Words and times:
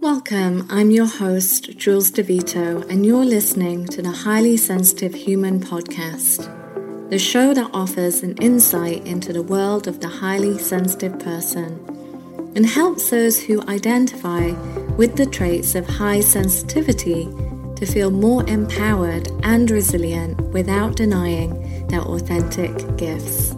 Welcome, 0.00 0.66
I'm 0.70 0.90
your 0.90 1.04
host, 1.04 1.76
Jules 1.76 2.10
DeVito, 2.10 2.88
and 2.88 3.04
you're 3.04 3.22
listening 3.22 3.86
to 3.88 4.00
the 4.00 4.10
Highly 4.10 4.56
Sensitive 4.56 5.12
Human 5.12 5.60
Podcast, 5.60 6.48
the 7.10 7.18
show 7.18 7.52
that 7.52 7.70
offers 7.74 8.22
an 8.22 8.34
insight 8.38 9.06
into 9.06 9.34
the 9.34 9.42
world 9.42 9.86
of 9.86 10.00
the 10.00 10.08
highly 10.08 10.56
sensitive 10.56 11.18
person 11.18 11.84
and 12.56 12.64
helps 12.64 13.10
those 13.10 13.42
who 13.42 13.60
identify 13.68 14.52
with 14.96 15.16
the 15.16 15.26
traits 15.26 15.74
of 15.74 15.86
high 15.86 16.20
sensitivity 16.20 17.28
to 17.76 17.84
feel 17.84 18.10
more 18.10 18.42
empowered 18.48 19.28
and 19.42 19.70
resilient 19.70 20.40
without 20.54 20.96
denying 20.96 21.86
their 21.88 22.00
authentic 22.00 22.96
gifts. 22.96 23.54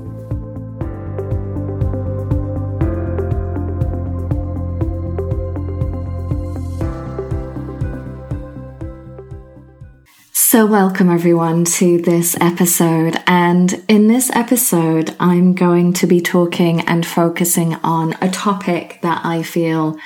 So, 10.63 10.67
welcome 10.67 11.11
everyone 11.11 11.65
to 11.65 12.01
this 12.01 12.37
episode. 12.41 13.21
And 13.27 13.85
in 13.89 14.07
this 14.07 14.31
episode, 14.31 15.13
I'm 15.19 15.55
going 15.55 15.93
to 15.95 16.07
be 16.07 16.21
talking 16.21 16.83
and 16.83 17.05
focusing 17.05 17.75
on 17.83 18.15
a 18.21 18.31
topic 18.31 19.01
that 19.03 19.25
I 19.25 19.43
feel 19.43 19.99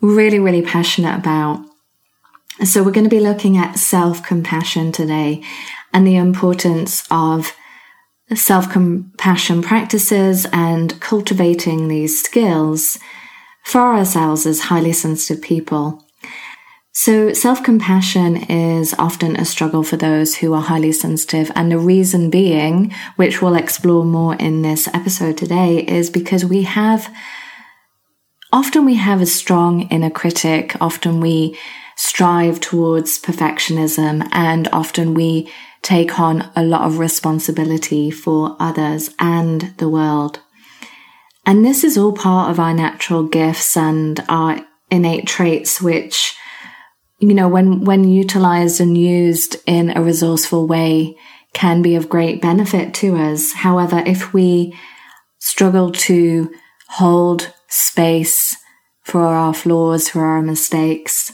really, 0.00 0.40
really 0.40 0.62
passionate 0.62 1.16
about. 1.16 1.64
So, 2.64 2.82
we're 2.82 2.90
going 2.90 3.08
to 3.08 3.16
be 3.16 3.20
looking 3.20 3.56
at 3.56 3.78
self 3.78 4.24
compassion 4.24 4.90
today 4.90 5.44
and 5.92 6.04
the 6.04 6.16
importance 6.16 7.06
of 7.08 7.54
self 8.34 8.68
compassion 8.68 9.62
practices 9.62 10.44
and 10.52 11.00
cultivating 11.00 11.86
these 11.86 12.20
skills 12.20 12.98
for 13.62 13.94
ourselves 13.94 14.44
as 14.44 14.62
highly 14.62 14.92
sensitive 14.92 15.40
people. 15.40 16.04
So, 16.92 17.32
self 17.32 17.62
compassion 17.62 18.36
is 18.36 18.94
often 18.98 19.36
a 19.36 19.44
struggle 19.44 19.84
for 19.84 19.96
those 19.96 20.36
who 20.36 20.52
are 20.54 20.62
highly 20.62 20.90
sensitive. 20.92 21.52
And 21.54 21.70
the 21.70 21.78
reason 21.78 22.30
being, 22.30 22.92
which 23.16 23.40
we'll 23.40 23.54
explore 23.54 24.04
more 24.04 24.34
in 24.34 24.62
this 24.62 24.88
episode 24.88 25.38
today, 25.38 25.78
is 25.86 26.10
because 26.10 26.44
we 26.44 26.62
have 26.62 27.12
often 28.52 28.84
we 28.84 28.96
have 28.96 29.20
a 29.20 29.26
strong 29.26 29.82
inner 29.82 30.10
critic. 30.10 30.74
Often 30.80 31.20
we 31.20 31.56
strive 31.96 32.58
towards 32.58 33.20
perfectionism 33.20 34.26
and 34.32 34.66
often 34.72 35.14
we 35.14 35.48
take 35.82 36.18
on 36.18 36.50
a 36.56 36.64
lot 36.64 36.82
of 36.82 36.98
responsibility 36.98 38.10
for 38.10 38.56
others 38.58 39.10
and 39.20 39.74
the 39.76 39.88
world. 39.88 40.40
And 41.46 41.64
this 41.64 41.84
is 41.84 41.96
all 41.96 42.12
part 42.12 42.50
of 42.50 42.58
our 42.58 42.74
natural 42.74 43.22
gifts 43.22 43.76
and 43.76 44.18
our 44.28 44.60
innate 44.90 45.26
traits, 45.26 45.80
which 45.80 46.34
you 47.20 47.34
know, 47.34 47.48
when, 47.48 47.84
when 47.84 48.08
utilized 48.08 48.80
and 48.80 48.96
used 48.96 49.56
in 49.66 49.94
a 49.96 50.02
resourceful 50.02 50.66
way 50.66 51.16
can 51.52 51.82
be 51.82 51.94
of 51.94 52.08
great 52.08 52.40
benefit 52.40 52.94
to 52.94 53.16
us. 53.16 53.52
However, 53.52 54.02
if 54.06 54.32
we 54.32 54.76
struggle 55.38 55.92
to 55.92 56.50
hold 56.88 57.52
space 57.68 58.56
for 59.02 59.22
our 59.22 59.52
flaws, 59.52 60.08
for 60.08 60.24
our 60.24 60.40
mistakes, 60.40 61.32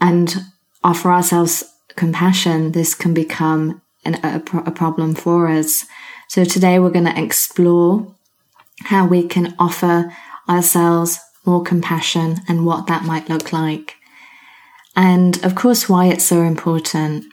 and 0.00 0.36
offer 0.84 1.10
ourselves 1.10 1.64
compassion, 1.96 2.72
this 2.72 2.94
can 2.94 3.14
become 3.14 3.80
an, 4.04 4.16
a, 4.22 4.42
a 4.66 4.70
problem 4.70 5.14
for 5.14 5.48
us. 5.48 5.86
So 6.28 6.44
today 6.44 6.78
we're 6.78 6.90
going 6.90 7.06
to 7.06 7.22
explore 7.22 8.14
how 8.82 9.06
we 9.06 9.26
can 9.26 9.54
offer 9.58 10.12
ourselves 10.48 11.18
more 11.46 11.62
compassion 11.62 12.36
and 12.48 12.66
what 12.66 12.86
that 12.88 13.04
might 13.04 13.30
look 13.30 13.52
like 13.52 13.95
and 14.96 15.44
of 15.44 15.54
course 15.54 15.88
why 15.88 16.06
it's 16.06 16.24
so 16.24 16.40
important. 16.42 17.26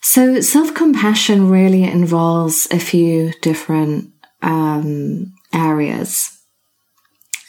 So 0.00 0.40
self 0.40 0.72
compassion 0.72 1.50
really 1.50 1.84
involves 1.84 2.66
a 2.70 2.78
few 2.78 3.32
different 3.42 4.10
um, 4.40 5.34
areas. 5.52 6.38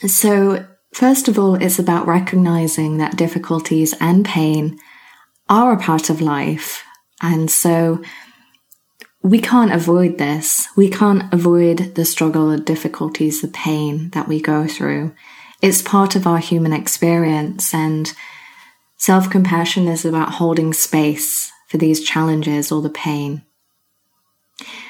So 0.06 0.66
first 0.92 1.28
of 1.28 1.38
all, 1.38 1.54
it's 1.54 1.78
about 1.78 2.06
recognizing 2.06 2.98
that 2.98 3.16
difficulties 3.16 3.94
and 4.00 4.24
pain 4.24 4.78
are 5.48 5.72
a 5.72 5.78
part 5.80 6.10
of 6.10 6.20
life. 6.20 6.82
And 7.22 7.50
so 7.50 8.02
we 9.22 9.40
can't 9.40 9.72
avoid 9.72 10.18
this. 10.18 10.66
We 10.76 10.90
can't 10.90 11.32
avoid 11.32 11.94
the 11.94 12.04
struggle, 12.04 12.50
the 12.50 12.58
difficulties, 12.58 13.40
the 13.40 13.48
pain 13.48 14.10
that 14.10 14.26
we 14.26 14.40
go 14.40 14.66
through. 14.66 15.14
It's 15.60 15.80
part 15.80 16.16
of 16.16 16.26
our 16.26 16.38
human 16.38 16.72
experience 16.72 17.72
and 17.72 18.12
Self 19.02 19.28
compassion 19.28 19.88
is 19.88 20.04
about 20.04 20.34
holding 20.34 20.72
space 20.72 21.50
for 21.66 21.76
these 21.76 22.04
challenges 22.04 22.70
or 22.70 22.80
the 22.80 22.88
pain, 22.88 23.42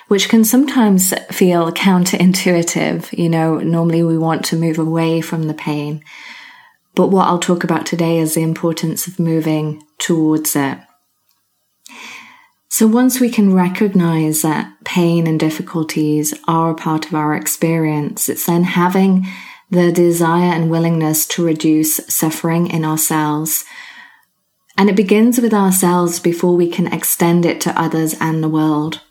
which 0.08 0.28
can 0.28 0.44
sometimes 0.44 1.14
feel 1.30 1.72
counterintuitive. 1.72 3.10
You 3.16 3.30
know, 3.30 3.56
normally 3.60 4.02
we 4.02 4.18
want 4.18 4.44
to 4.44 4.56
move 4.56 4.78
away 4.78 5.22
from 5.22 5.44
the 5.44 5.54
pain. 5.54 6.04
But 6.94 7.06
what 7.06 7.26
I'll 7.26 7.38
talk 7.38 7.64
about 7.64 7.86
today 7.86 8.18
is 8.18 8.34
the 8.34 8.42
importance 8.42 9.06
of 9.06 9.18
moving 9.18 9.82
towards 9.96 10.54
it. 10.56 10.76
So 12.68 12.86
once 12.86 13.18
we 13.18 13.30
can 13.30 13.54
recognize 13.54 14.42
that 14.42 14.74
pain 14.84 15.26
and 15.26 15.40
difficulties 15.40 16.34
are 16.46 16.72
a 16.72 16.74
part 16.74 17.06
of 17.06 17.14
our 17.14 17.34
experience, 17.34 18.28
it's 18.28 18.44
then 18.44 18.64
having 18.64 19.26
the 19.70 19.90
desire 19.90 20.52
and 20.52 20.70
willingness 20.70 21.24
to 21.28 21.46
reduce 21.46 21.96
suffering 22.14 22.66
in 22.66 22.84
ourselves 22.84 23.64
and 24.76 24.88
it 24.88 24.96
begins 24.96 25.40
with 25.40 25.54
ourselves 25.54 26.18
before 26.20 26.56
we 26.56 26.68
can 26.68 26.92
extend 26.92 27.44
it 27.44 27.60
to 27.62 27.80
others 27.80 28.14
and 28.20 28.42
the 28.42 28.48
world. 28.48 29.02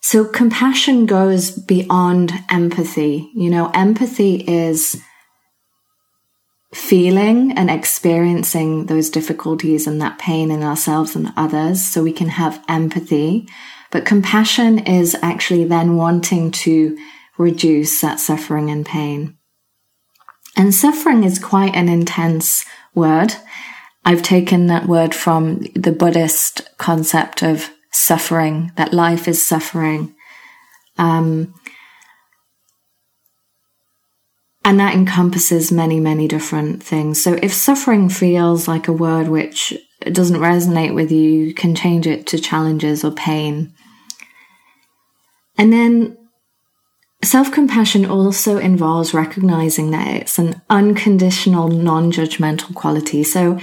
So 0.00 0.24
compassion 0.24 1.06
goes 1.06 1.50
beyond 1.50 2.32
empathy. 2.50 3.30
You 3.34 3.50
know, 3.50 3.70
empathy 3.74 4.36
is 4.46 5.02
feeling 6.74 7.52
and 7.52 7.70
experiencing 7.70 8.86
those 8.86 9.08
difficulties 9.08 9.86
and 9.86 10.00
that 10.02 10.18
pain 10.18 10.50
in 10.50 10.62
ourselves 10.62 11.16
and 11.16 11.32
others 11.36 11.82
so 11.82 12.02
we 12.02 12.12
can 12.12 12.28
have 12.28 12.62
empathy. 12.68 13.48
But 13.90 14.04
compassion 14.04 14.80
is 14.80 15.16
actually 15.22 15.64
then 15.64 15.96
wanting 15.96 16.50
to 16.50 16.98
reduce 17.38 18.00
that 18.00 18.20
suffering 18.20 18.70
and 18.70 18.84
pain. 18.84 19.38
And 20.56 20.74
suffering 20.74 21.24
is 21.24 21.38
quite 21.38 21.74
an 21.74 21.88
intense 21.88 22.64
word. 22.94 23.34
I've 24.04 24.22
taken 24.22 24.66
that 24.66 24.86
word 24.86 25.14
from 25.14 25.60
the 25.74 25.92
Buddhist 25.92 26.68
concept 26.78 27.42
of 27.42 27.70
suffering, 27.90 28.72
that 28.76 28.92
life 28.92 29.26
is 29.28 29.44
suffering. 29.44 30.14
Um, 30.98 31.54
and 34.64 34.80
that 34.80 34.94
encompasses 34.94 35.70
many, 35.70 36.00
many 36.00 36.26
different 36.26 36.82
things. 36.82 37.22
So 37.22 37.38
if 37.42 37.52
suffering 37.52 38.08
feels 38.08 38.66
like 38.66 38.88
a 38.88 38.92
word 38.92 39.28
which 39.28 39.74
doesn't 40.00 40.40
resonate 40.40 40.94
with 40.94 41.12
you, 41.12 41.30
you 41.30 41.54
can 41.54 41.74
change 41.74 42.06
it 42.06 42.26
to 42.28 42.38
challenges 42.38 43.04
or 43.04 43.10
pain. 43.10 43.74
And 45.56 45.72
then 45.72 46.16
self 47.22 47.52
compassion 47.52 48.06
also 48.06 48.58
involves 48.58 49.14
recognizing 49.14 49.90
that 49.90 50.08
it's 50.08 50.38
an 50.38 50.60
unconditional, 50.68 51.68
non 51.68 52.10
judgmental 52.10 52.74
quality. 52.74 53.22
So 53.22 53.58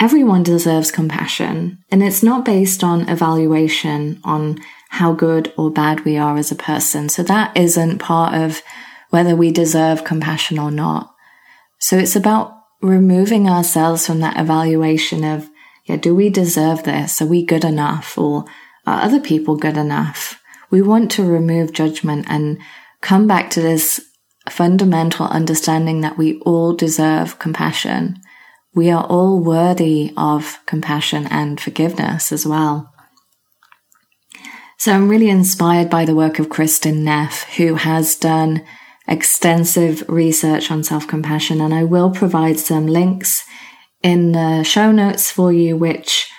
everyone 0.00 0.42
deserves 0.42 0.90
compassion 0.90 1.78
and 1.90 2.02
it's 2.02 2.22
not 2.22 2.44
based 2.44 2.84
on 2.84 3.08
evaluation 3.08 4.20
on 4.24 4.58
how 4.90 5.12
good 5.12 5.52
or 5.56 5.70
bad 5.70 6.04
we 6.04 6.16
are 6.16 6.36
as 6.36 6.50
a 6.50 6.56
person. 6.56 7.08
So 7.08 7.22
that 7.24 7.56
isn't 7.56 7.98
part 7.98 8.34
of 8.34 8.62
whether 9.10 9.34
we 9.34 9.50
deserve 9.50 10.04
compassion 10.04 10.58
or 10.58 10.70
not. 10.70 11.14
So 11.78 11.98
it's 11.98 12.16
about 12.16 12.54
removing 12.80 13.48
ourselves 13.48 14.06
from 14.06 14.20
that 14.20 14.38
evaluation 14.38 15.24
of, 15.24 15.48
yeah, 15.84 15.96
do 15.96 16.14
we 16.14 16.30
deserve 16.30 16.84
this? 16.84 17.20
Are 17.20 17.26
we 17.26 17.44
good 17.44 17.64
enough? 17.64 18.16
Or 18.16 18.44
are 18.86 19.02
other 19.02 19.20
people 19.20 19.56
good 19.56 19.76
enough? 19.76 20.40
We 20.70 20.82
want 20.82 21.10
to 21.12 21.24
remove 21.24 21.72
judgment 21.72 22.26
and 22.28 22.58
come 23.00 23.26
back 23.26 23.50
to 23.50 23.60
this 23.60 24.00
fundamental 24.48 25.26
understanding 25.26 26.00
that 26.00 26.16
we 26.16 26.38
all 26.40 26.72
deserve 26.74 27.38
compassion 27.38 28.20
we 28.78 28.90
are 28.92 29.04
all 29.06 29.40
worthy 29.40 30.12
of 30.16 30.60
compassion 30.64 31.26
and 31.32 31.60
forgiveness 31.60 32.30
as 32.30 32.46
well. 32.46 32.94
So 34.78 34.92
I'm 34.92 35.08
really 35.08 35.28
inspired 35.28 35.90
by 35.90 36.04
the 36.04 36.14
work 36.14 36.38
of 36.38 36.48
Kristin 36.48 36.98
Neff, 37.02 37.42
who 37.56 37.74
has 37.74 38.14
done 38.14 38.64
extensive 39.08 40.08
research 40.08 40.70
on 40.70 40.84
self-compassion, 40.84 41.60
and 41.60 41.74
I 41.74 41.82
will 41.82 42.12
provide 42.12 42.60
some 42.60 42.86
links 42.86 43.44
in 44.04 44.30
the 44.30 44.62
show 44.62 44.92
notes 44.92 45.28
for 45.28 45.52
you, 45.52 45.76
which 45.76 46.30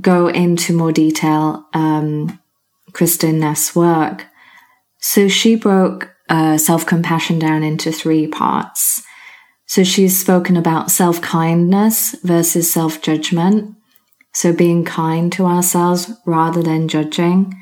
go 0.00 0.28
into 0.28 0.72
more 0.72 0.92
detail 0.92 1.66
um, 1.74 2.40
Kristin 2.92 3.40
Neff's 3.40 3.76
work. 3.76 4.24
So 5.00 5.28
she 5.28 5.54
broke 5.54 6.10
uh, 6.30 6.56
self-compassion 6.56 7.38
down 7.38 7.62
into 7.62 7.92
three 7.92 8.26
parts. 8.26 9.02
So 9.68 9.84
she's 9.84 10.18
spoken 10.18 10.56
about 10.56 10.90
self 10.90 11.20
kindness 11.20 12.16
versus 12.22 12.72
self 12.72 13.02
judgment. 13.02 13.76
So 14.32 14.52
being 14.52 14.84
kind 14.84 15.30
to 15.32 15.44
ourselves 15.44 16.10
rather 16.26 16.62
than 16.62 16.88
judging. 16.88 17.54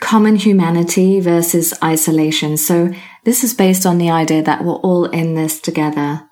Common 0.00 0.36
humanity 0.36 1.20
versus 1.20 1.74
isolation. 1.82 2.56
So 2.56 2.92
this 3.24 3.44
is 3.44 3.54
based 3.54 3.86
on 3.86 3.98
the 3.98 4.10
idea 4.10 4.42
that 4.42 4.64
we're 4.64 4.74
all 4.74 5.04
in 5.04 5.34
this 5.34 5.60
together. 5.60 6.22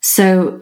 So 0.00 0.60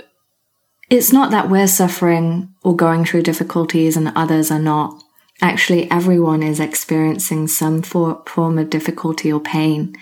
it's 0.89 1.13
not 1.13 1.33
that 1.33 1.51
we're 1.51 1.67
suffering 1.67 2.55
or 2.63 2.77
going 2.77 3.05
through 3.05 3.23
difficulties 3.23 3.97
and 3.97 4.13
others 4.15 4.51
are 4.51 4.63
not. 4.63 5.03
Actually, 5.43 5.91
everyone 5.91 6.43
is 6.43 6.61
experiencing 6.61 7.49
some 7.49 7.83
form 7.83 8.59
of 8.59 8.71
difficulty 8.71 9.33
or 9.33 9.41
pain 9.41 9.95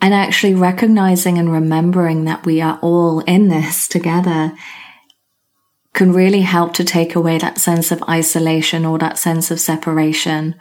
and 0.00 0.14
actually 0.14 0.54
recognizing 0.54 1.38
and 1.38 1.52
remembering 1.52 2.24
that 2.24 2.46
we 2.46 2.60
are 2.60 2.78
all 2.82 3.20
in 3.20 3.48
this 3.48 3.86
together 3.86 4.52
can 5.92 6.12
really 6.12 6.42
help 6.42 6.72
to 6.74 6.84
take 6.84 7.14
away 7.14 7.38
that 7.38 7.58
sense 7.58 7.90
of 7.90 8.02
isolation 8.08 8.84
or 8.86 8.98
that 8.98 9.18
sense 9.18 9.50
of 9.50 9.60
separation 9.60 10.54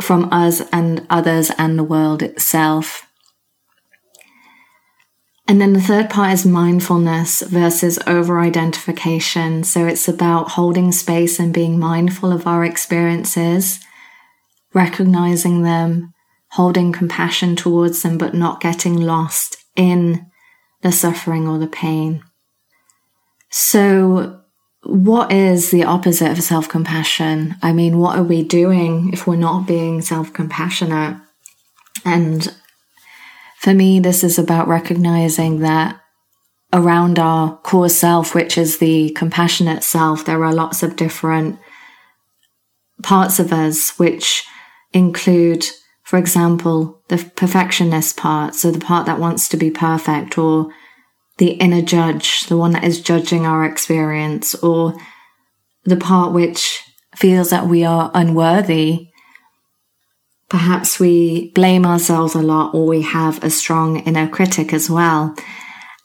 from 0.00 0.32
us 0.32 0.62
and 0.72 1.06
others 1.10 1.50
and 1.58 1.78
the 1.78 1.84
world 1.84 2.22
itself. 2.22 3.06
And 5.48 5.60
then 5.60 5.72
the 5.72 5.80
third 5.80 6.10
part 6.10 6.34
is 6.34 6.44
mindfulness 6.44 7.40
versus 7.40 7.98
over 8.06 8.38
identification. 8.38 9.64
So 9.64 9.86
it's 9.86 10.06
about 10.06 10.50
holding 10.50 10.92
space 10.92 11.40
and 11.40 11.54
being 11.54 11.78
mindful 11.78 12.30
of 12.30 12.46
our 12.46 12.66
experiences, 12.66 13.80
recognizing 14.74 15.62
them, 15.62 16.12
holding 16.52 16.92
compassion 16.92 17.56
towards 17.56 18.02
them, 18.02 18.18
but 18.18 18.34
not 18.34 18.60
getting 18.60 18.96
lost 18.96 19.56
in 19.76 20.26
the 20.82 20.92
suffering 20.92 21.46
or 21.46 21.58
the 21.58 21.66
pain. 21.66 22.22
So, 23.50 24.40
what 24.82 25.32
is 25.32 25.70
the 25.70 25.84
opposite 25.84 26.30
of 26.30 26.42
self 26.42 26.68
compassion? 26.68 27.56
I 27.62 27.72
mean, 27.72 27.98
what 27.98 28.18
are 28.18 28.24
we 28.24 28.42
doing 28.42 29.12
if 29.12 29.26
we're 29.26 29.36
not 29.36 29.66
being 29.66 30.00
self 30.00 30.32
compassionate? 30.32 31.20
And 32.04 32.54
for 33.58 33.74
me, 33.74 34.00
this 34.00 34.22
is 34.22 34.38
about 34.38 34.68
recognizing 34.68 35.60
that 35.60 36.00
around 36.72 37.18
our 37.18 37.56
core 37.58 37.88
self, 37.88 38.34
which 38.34 38.56
is 38.56 38.78
the 38.78 39.10
compassionate 39.10 39.82
self, 39.82 40.24
there 40.24 40.44
are 40.44 40.54
lots 40.54 40.82
of 40.82 40.96
different 40.96 41.58
parts 43.02 43.38
of 43.38 43.52
us 43.52 43.98
which 43.98 44.44
include 44.92 45.64
for 46.08 46.16
example, 46.16 47.02
the 47.08 47.18
perfectionist 47.36 48.16
part, 48.16 48.54
so 48.54 48.70
the 48.70 48.80
part 48.80 49.04
that 49.04 49.20
wants 49.20 49.46
to 49.50 49.58
be 49.58 49.70
perfect, 49.70 50.38
or 50.38 50.72
the 51.36 51.50
inner 51.50 51.82
judge, 51.82 52.46
the 52.46 52.56
one 52.56 52.72
that 52.72 52.82
is 52.82 53.02
judging 53.02 53.44
our 53.44 53.62
experience, 53.62 54.54
or 54.54 54.94
the 55.84 55.98
part 55.98 56.32
which 56.32 56.82
feels 57.14 57.50
that 57.50 57.66
we 57.66 57.84
are 57.84 58.10
unworthy. 58.14 59.08
Perhaps 60.48 60.98
we 60.98 61.52
blame 61.52 61.84
ourselves 61.84 62.34
a 62.34 62.40
lot, 62.40 62.74
or 62.74 62.86
we 62.86 63.02
have 63.02 63.44
a 63.44 63.50
strong 63.50 63.98
inner 63.98 64.26
critic 64.26 64.72
as 64.72 64.88
well. 64.88 65.36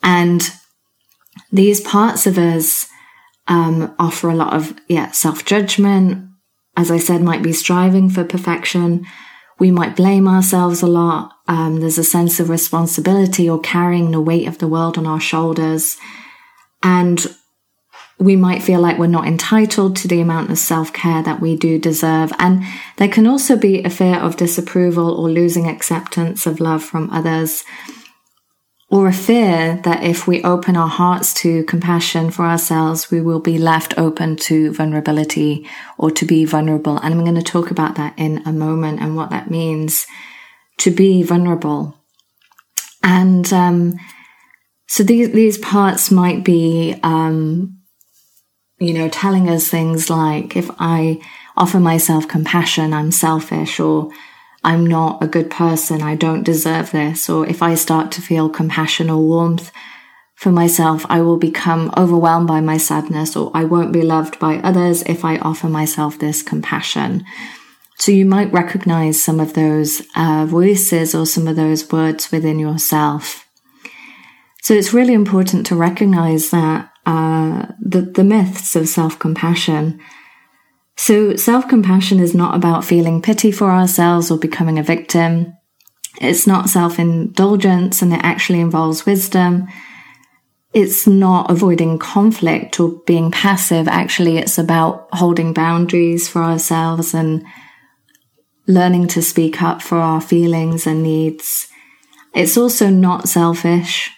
And 0.04 0.52
these 1.50 1.80
parts 1.80 2.28
of 2.28 2.38
us 2.38 2.88
um, 3.48 3.96
offer 3.98 4.30
a 4.30 4.36
lot 4.36 4.54
of 4.54 4.78
yeah 4.90 5.12
self 5.12 5.46
judgment. 5.46 6.28
As 6.76 6.92
I 6.92 6.98
said, 6.98 7.22
might 7.22 7.42
be 7.42 7.54
striving 7.54 8.10
for 8.10 8.26
perfection, 8.26 9.06
we 9.64 9.72
might 9.72 9.96
blame 9.96 10.28
ourselves 10.28 10.82
a 10.82 10.88
lot. 10.88 11.32
Um, 11.48 11.80
there's 11.80 11.98
a 11.98 12.04
sense 12.04 12.42
of 12.42 12.50
responsibility 12.50 13.50
or 13.50 13.62
carrying 13.62 14.12
the 14.12 14.20
weight 14.20 14.46
of 14.46 14.58
the 14.58 14.68
world 14.68 14.98
on 14.98 15.08
our 15.08 15.22
shoulders. 15.22 15.96
And 16.84 17.26
we 18.20 18.36
might 18.36 18.62
feel 18.62 18.82
like 18.82 18.98
we're 18.98 19.08
not 19.08 19.26
entitled 19.26 19.96
to 19.96 20.10
the 20.10 20.20
amount 20.20 20.52
of 20.52 20.58
self 20.58 20.92
care 20.92 21.24
that 21.24 21.40
we 21.40 21.56
do 21.56 21.80
deserve. 21.80 22.34
And 22.40 22.66
there 22.98 23.08
can 23.08 23.26
also 23.26 23.56
be 23.56 23.82
a 23.84 23.90
fear 23.90 24.18
of 24.18 24.36
disapproval 24.36 25.10
or 25.10 25.30
losing 25.30 25.70
acceptance 25.70 26.46
of 26.46 26.60
love 26.60 26.84
from 26.84 27.10
others 27.10 27.64
or 28.94 29.08
a 29.08 29.12
fear 29.12 29.82
that 29.86 30.04
if 30.04 30.28
we 30.28 30.44
open 30.44 30.78
our 30.78 30.88
hearts 30.88 31.34
to 31.34 31.64
compassion 31.64 32.30
for 32.30 32.46
ourselves, 32.46 33.10
we 33.10 33.20
will 33.20 33.40
be 33.40 33.58
left 33.58 33.98
open 33.98 34.36
to 34.36 34.72
vulnerability 34.72 35.68
or 35.98 36.12
to 36.12 36.24
be 36.28 36.46
vulnerable. 36.46 37.00
And 37.00 37.12
I'm 37.12 37.24
going 37.24 37.34
to 37.34 37.42
talk 37.42 37.72
about 37.72 37.96
that 37.96 38.14
in 38.18 38.44
a 38.46 38.54
moment 38.54 39.02
and 39.02 39.16
what 39.16 39.32
that 39.32 39.50
means 39.50 40.06
to 40.78 40.92
be 40.92 41.24
vulnerable. 41.24 41.98
And 43.02 43.52
um, 43.52 43.96
so 44.86 45.02
these 45.02 45.32
these 45.32 45.58
parts 45.58 46.12
might 46.12 46.44
be, 46.44 46.96
um, 47.02 47.80
you 48.78 48.94
know, 48.94 49.10
telling 49.10 49.50
us 49.50 49.68
things 49.68 50.12
like 50.12 50.56
if 50.56 50.70
I 50.78 51.20
offer 51.58 51.80
myself 51.80 52.28
compassion, 52.28 52.94
I'm 52.94 53.12
selfish, 53.12 53.80
or 53.80 54.12
I'm 54.64 54.86
not 54.86 55.22
a 55.22 55.28
good 55.28 55.50
person, 55.50 56.02
I 56.02 56.16
don't 56.16 56.44
deserve 56.44 56.92
this, 56.92 57.30
or 57.30 57.46
if 57.48 57.62
I 57.62 57.76
start 57.76 58.12
to 58.14 58.22
feel 58.22 58.50
compassion 58.50 59.10
or 59.10 59.22
warmth 59.22 59.72
for 60.36 60.52
myself, 60.52 61.06
I 61.10 61.22
will 61.22 61.38
become 61.38 61.92
overwhelmed 61.98 62.48
by 62.48 62.62
my 62.62 62.78
sadness, 62.78 63.36
or 63.36 63.52
I 63.54 63.64
won't 63.64 63.94
be 63.94 64.02
loved 64.02 64.40
by 64.40 64.58
others 64.58 65.02
if 65.04 65.24
I 65.24 65.38
offer 65.38 65.68
myself 65.68 66.20
this 66.20 66.42
compassion. 66.42 67.26
So 67.98 68.12
you 68.12 68.26
might 68.26 68.52
recognize 68.52 69.24
some 69.24 69.40
of 69.40 69.54
those 69.54 70.02
uh, 70.16 70.46
voices 70.46 71.16
or 71.16 71.26
some 71.26 71.48
of 71.48 71.56
those 71.56 71.92
words 71.92 72.32
within 72.32 72.60
yourself. 72.60 73.48
So 74.62 74.74
it's 74.74 74.94
really 74.94 75.14
important 75.14 75.66
to 75.68 75.76
recognize 75.76 76.50
that 76.52 76.90
uh, 77.06 77.68
the, 77.80 78.02
the 78.02 78.24
myths 78.24 78.76
of 78.76 78.88
self 78.90 79.20
compassion 79.20 80.00
so 80.96 81.36
self 81.36 81.68
compassion 81.68 82.20
is 82.20 82.36
not 82.36 82.56
about 82.56 82.86
feeling 82.86 83.22
pity 83.22 83.52
for 83.52 83.72
ourselves 83.72 84.30
or 84.30 84.38
becoming 84.38 84.78
a 84.78 84.84
victim. 84.84 85.54
It's 86.22 86.46
not 86.46 86.70
self 86.70 87.00
indulgence 87.00 88.02
and 88.02 88.14
it 88.14 88.22
actually 88.24 88.60
involves 88.60 89.06
wisdom. 89.06 89.68
It's 90.74 91.06
not 91.06 91.52
avoiding 91.52 92.00
conflict 92.00 92.80
or 92.80 93.02
being 93.06 93.32
passive. 93.32 93.88
Actually, 93.88 94.38
it's 94.38 94.58
about 94.58 95.08
holding 95.14 95.54
boundaries 95.54 96.28
for 96.28 96.42
ourselves 96.42 97.14
and 97.14 97.46
learning 98.68 99.08
to 99.10 99.22
speak 99.22 99.62
up 99.62 99.82
for 99.82 99.98
our 99.98 100.22
feelings 100.22 100.88
and 100.88 101.04
needs. 101.04 101.68
It's 102.34 102.58
also 102.58 102.90
not 102.90 103.30
selfish 103.30 104.10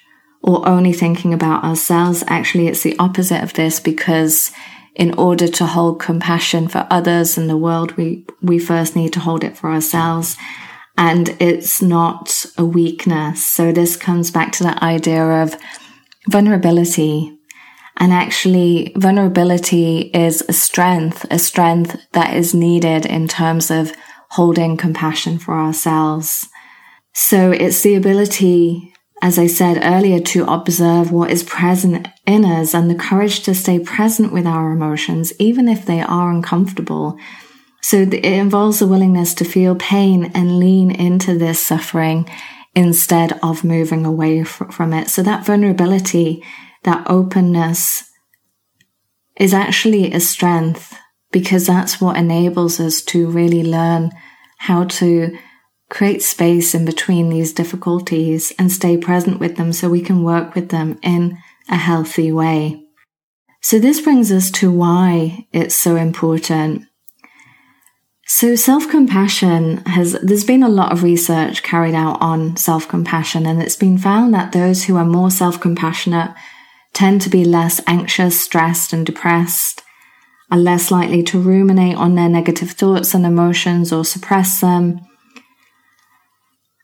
or 0.41 0.67
only 0.67 0.93
thinking 0.93 1.33
about 1.33 1.63
ourselves. 1.63 2.23
Actually, 2.27 2.67
it's 2.67 2.83
the 2.83 2.97
opposite 2.99 3.43
of 3.43 3.53
this 3.53 3.79
because 3.79 4.51
in 4.95 5.13
order 5.15 5.47
to 5.47 5.65
hold 5.65 5.99
compassion 5.99 6.67
for 6.67 6.87
others 6.89 7.37
and 7.37 7.49
the 7.49 7.57
world, 7.57 7.91
we, 7.97 8.25
we 8.41 8.57
first 8.57 8.95
need 8.95 9.11
to 9.13 9.19
hold 9.19 9.43
it 9.43 9.57
for 9.57 9.69
ourselves. 9.69 10.37
And 10.97 11.35
it's 11.41 11.81
not 11.81 12.45
a 12.57 12.65
weakness. 12.65 13.45
So 13.45 13.73
this 13.73 13.97
comes 13.97 14.31
back 14.31 14.53
to 14.53 14.63
that 14.63 14.81
idea 14.81 15.23
of 15.43 15.57
vulnerability. 16.29 17.37
And 17.97 18.13
actually, 18.13 18.93
vulnerability 18.95 20.11
is 20.13 20.43
a 20.47 20.53
strength, 20.53 21.25
a 21.29 21.39
strength 21.39 21.97
that 22.13 22.33
is 22.33 22.53
needed 22.53 23.05
in 23.05 23.27
terms 23.27 23.69
of 23.69 23.93
holding 24.31 24.77
compassion 24.77 25.37
for 25.37 25.53
ourselves. 25.53 26.47
So 27.13 27.51
it's 27.51 27.81
the 27.81 27.95
ability 27.95 28.94
as 29.21 29.39
I 29.39 29.47
said 29.47 29.79
earlier, 29.81 30.19
to 30.19 30.45
observe 30.45 31.11
what 31.11 31.31
is 31.31 31.43
present 31.43 32.07
in 32.25 32.45
us 32.45 32.73
and 32.73 32.89
the 32.89 32.95
courage 32.95 33.41
to 33.43 33.55
stay 33.55 33.79
present 33.79 34.33
with 34.33 34.45
our 34.45 34.71
emotions, 34.71 35.33
even 35.39 35.67
if 35.67 35.85
they 35.85 36.01
are 36.01 36.31
uncomfortable. 36.31 37.17
So 37.81 37.97
it 37.97 38.13
involves 38.13 38.81
a 38.81 38.87
willingness 38.87 39.33
to 39.35 39.45
feel 39.45 39.75
pain 39.75 40.31
and 40.33 40.59
lean 40.59 40.91
into 40.91 41.37
this 41.37 41.59
suffering 41.59 42.29
instead 42.75 43.39
of 43.41 43.63
moving 43.63 44.05
away 44.05 44.43
from 44.43 44.93
it. 44.93 45.09
So 45.09 45.23
that 45.23 45.45
vulnerability, 45.45 46.43
that 46.83 47.09
openness 47.09 48.09
is 49.37 49.53
actually 49.53 50.11
a 50.11 50.19
strength 50.19 50.97
because 51.31 51.67
that's 51.67 51.99
what 52.01 52.17
enables 52.17 52.79
us 52.79 53.01
to 53.01 53.29
really 53.29 53.63
learn 53.63 54.11
how 54.57 54.85
to 54.85 55.37
create 55.95 56.21
space 56.21 56.75
in 56.75 56.83
between 56.83 57.29
these 57.29 57.53
difficulties 57.53 58.51
and 58.59 58.69
stay 58.69 58.97
present 58.97 59.39
with 59.39 59.55
them 59.55 59.71
so 59.71 59.89
we 59.89 60.01
can 60.01 60.23
work 60.23 60.53
with 60.53 60.67
them 60.67 60.99
in 61.01 61.37
a 61.69 61.77
healthy 61.77 62.33
way. 62.33 62.83
So 63.61 63.79
this 63.79 64.01
brings 64.01 64.29
us 64.29 64.51
to 64.51 64.69
why 64.69 65.47
it's 65.53 65.73
so 65.73 65.95
important. 65.95 66.83
So 68.27 68.57
self-compassion 68.57 69.85
has, 69.85 70.17
there's 70.21 70.43
been 70.43 70.63
a 70.63 70.69
lot 70.69 70.91
of 70.91 71.01
research 71.01 71.63
carried 71.63 71.95
out 71.95 72.21
on 72.21 72.57
self-compassion 72.57 73.45
and 73.45 73.61
it's 73.61 73.77
been 73.77 73.97
found 73.97 74.33
that 74.33 74.51
those 74.51 74.83
who 74.83 74.97
are 74.97 75.05
more 75.05 75.31
self-compassionate 75.31 76.31
tend 76.91 77.21
to 77.21 77.29
be 77.29 77.45
less 77.45 77.79
anxious, 77.87 78.37
stressed 78.37 78.91
and 78.91 79.05
depressed, 79.05 79.81
are 80.51 80.57
less 80.57 80.91
likely 80.91 81.23
to 81.23 81.39
ruminate 81.39 81.95
on 81.95 82.15
their 82.15 82.29
negative 82.29 82.71
thoughts 82.71 83.13
and 83.13 83.25
emotions 83.25 83.93
or 83.93 84.03
suppress 84.03 84.59
them, 84.59 84.99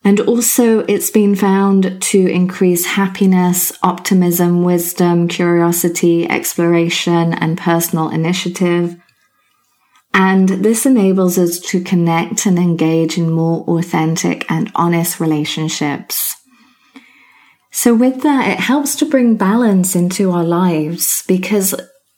And 0.04 0.18
also, 0.20 0.80
it's 0.80 1.10
been 1.10 1.36
found 1.36 2.02
to 2.02 2.26
increase 2.26 2.84
happiness, 2.84 3.72
optimism, 3.84 4.64
wisdom, 4.64 5.28
curiosity, 5.28 6.28
exploration, 6.28 7.32
and 7.34 7.56
personal 7.56 8.08
initiative. 8.08 8.96
And 10.12 10.48
this 10.48 10.86
enables 10.86 11.38
us 11.38 11.60
to 11.60 11.82
connect 11.82 12.46
and 12.46 12.58
engage 12.58 13.16
in 13.16 13.30
more 13.30 13.64
authentic 13.78 14.44
and 14.50 14.72
honest 14.74 15.20
relationships. 15.20 16.34
So, 17.70 17.94
with 17.94 18.22
that, 18.22 18.48
it 18.50 18.60
helps 18.60 18.96
to 18.96 19.06
bring 19.06 19.36
balance 19.36 19.94
into 19.94 20.32
our 20.32 20.44
lives 20.44 21.22
because 21.28 21.74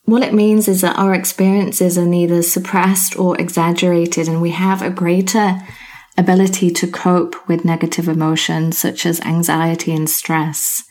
what 0.07 0.23
it 0.23 0.35
means 0.35 0.69
is 0.69 0.81
that 0.81 0.99
our 0.99 1.15
experiences 1.15 1.97
are 1.97 2.07
neither 2.07 2.43
suppressed 2.43 3.19
or 3.19 3.41
exaggerated, 3.41 4.27
and 4.27 4.43
we 4.43 4.51
have 4.51 4.83
a 4.83 4.91
greater 4.91 5.59
ability 6.17 6.71
to 6.71 6.87
cope 6.87 7.49
with 7.49 7.65
negative 7.65 8.09
emotions 8.09 8.79
such 8.79 9.05
as 9.05 9.21
anxiety 9.23 9.93
and 9.93 10.09
stress. 10.09 10.85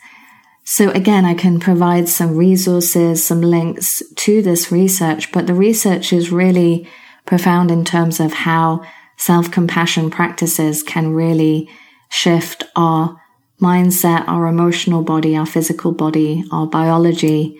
So 0.65 0.91
again, 0.91 1.25
I 1.25 1.33
can 1.33 1.59
provide 1.59 2.07
some 2.07 2.37
resources, 2.37 3.23
some 3.23 3.41
links 3.41 4.01
to 4.15 4.41
this 4.41 4.71
research, 4.71 5.31
but 5.31 5.47
the 5.47 5.53
research 5.53 6.13
is 6.13 6.31
really 6.31 6.87
profound 7.25 7.71
in 7.71 7.85
terms 7.85 8.19
of 8.19 8.33
how 8.33 8.83
self-compassion 9.17 10.09
practices 10.09 10.83
can 10.83 11.13
really 11.13 11.69
shift 12.09 12.63
our 12.75 13.19
mindset, 13.61 14.27
our 14.27 14.47
emotional 14.47 15.03
body, 15.03 15.35
our 15.35 15.45
physical 15.45 15.91
body, 15.91 16.43
our 16.51 16.67
biology, 16.67 17.59